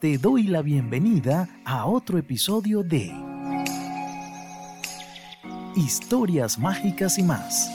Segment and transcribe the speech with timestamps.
[0.00, 3.12] te doy la bienvenida a otro episodio de
[5.76, 7.70] Historias Mágicas y más.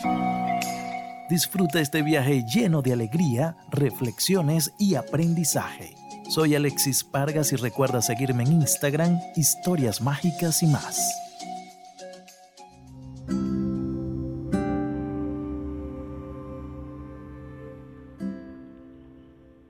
[1.29, 5.93] Disfruta este viaje lleno de alegría, reflexiones y aprendizaje.
[6.27, 11.13] Soy Alexis Pargas y recuerda seguirme en Instagram, Historias Mágicas y más.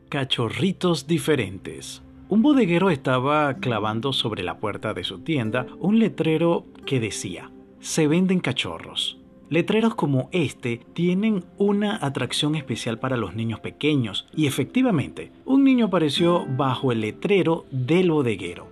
[0.08, 2.05] Cachorritos diferentes.
[2.28, 8.08] Un bodeguero estaba clavando sobre la puerta de su tienda un letrero que decía, se
[8.08, 9.20] venden cachorros.
[9.52, 15.86] Letreros como este tienen una atracción especial para los niños pequeños y efectivamente, un niño
[15.86, 18.70] apareció bajo el letrero del bodeguero.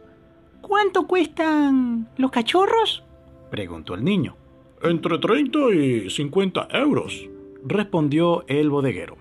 [0.61, 3.03] ¿Cuánto cuestan los cachorros?
[3.51, 4.35] preguntó el niño.
[4.81, 7.29] Entre 30 y 50 euros,
[7.63, 9.17] respondió el bodeguero.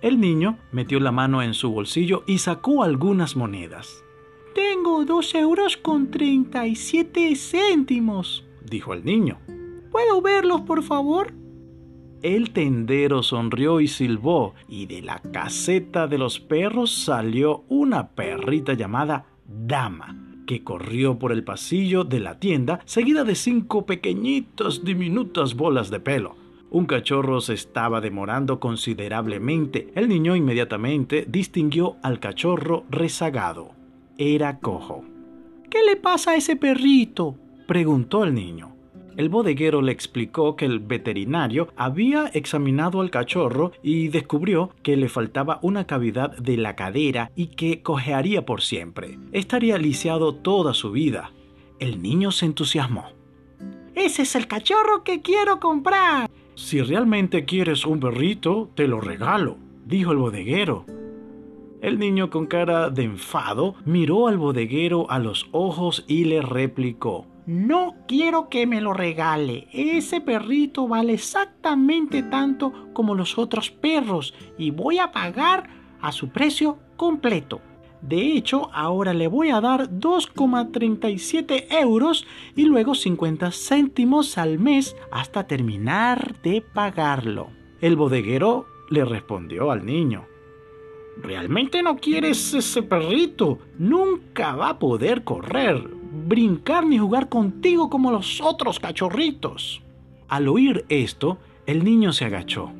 [0.00, 4.04] El niño metió la mano en su bolsillo y sacó algunas monedas.
[4.54, 9.38] Tengo dos euros con 37 céntimos, dijo el niño.
[9.90, 11.32] ¿Puedo verlos, por favor?
[12.22, 18.74] El tendero sonrió y silbó, y de la caseta de los perros salió una perrita
[18.74, 25.54] llamada Dama, que corrió por el pasillo de la tienda, seguida de cinco pequeñitas, diminutas
[25.54, 26.47] bolas de pelo.
[26.70, 29.88] Un cachorro se estaba demorando considerablemente.
[29.94, 33.70] El niño inmediatamente distinguió al cachorro rezagado.
[34.18, 35.02] Era cojo.
[35.70, 37.36] ¿Qué le pasa a ese perrito?
[37.66, 38.74] preguntó el niño.
[39.16, 45.08] El bodeguero le explicó que el veterinario había examinado al cachorro y descubrió que le
[45.08, 49.18] faltaba una cavidad de la cadera y que cojearía por siempre.
[49.32, 51.32] Estaría lisiado toda su vida.
[51.80, 53.06] El niño se entusiasmó.
[53.94, 56.30] Ese es el cachorro que quiero comprar.
[56.58, 60.86] Si realmente quieres un perrito, te lo regalo, dijo el bodeguero.
[61.80, 67.26] El niño con cara de enfado miró al bodeguero a los ojos y le replicó.
[67.46, 69.68] No quiero que me lo regale.
[69.72, 75.70] Ese perrito vale exactamente tanto como los otros perros y voy a pagar
[76.00, 77.60] a su precio completo.
[78.00, 84.96] De hecho, ahora le voy a dar 2,37 euros y luego 50 céntimos al mes
[85.10, 87.48] hasta terminar de pagarlo.
[87.80, 90.26] El bodeguero le respondió al niño.
[91.20, 93.58] ¿Realmente no quieres ese perrito?
[93.78, 95.82] Nunca va a poder correr,
[96.28, 99.82] brincar ni jugar contigo como los otros cachorritos.
[100.28, 102.72] Al oír esto, el niño se agachó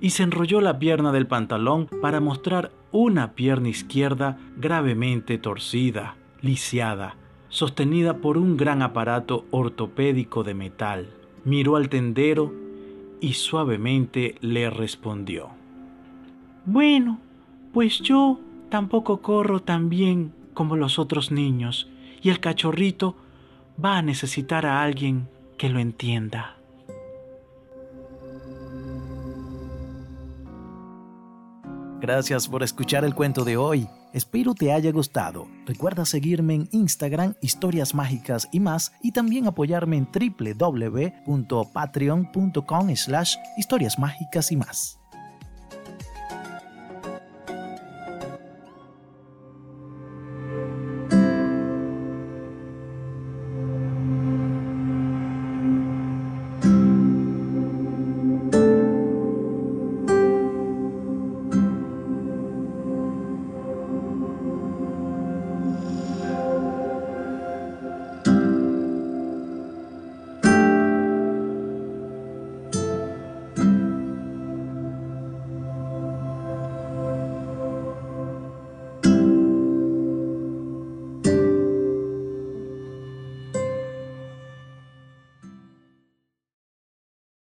[0.00, 7.16] y se enrolló la pierna del pantalón para mostrar una pierna izquierda gravemente torcida, lisiada,
[7.48, 11.08] sostenida por un gran aparato ortopédico de metal.
[11.44, 12.52] Miró al tendero
[13.20, 15.50] y suavemente le respondió.
[16.64, 17.20] Bueno,
[17.72, 21.88] pues yo tampoco corro tan bien como los otros niños
[22.22, 23.16] y el cachorrito
[23.82, 26.56] va a necesitar a alguien que lo entienda.
[32.00, 33.88] Gracias por escuchar el cuento de hoy.
[34.12, 35.48] Espero te haya gustado.
[35.66, 40.08] Recuerda seguirme en Instagram, historias mágicas y más, y también apoyarme en
[41.26, 44.98] www.patreon.com slash historias mágicas y más.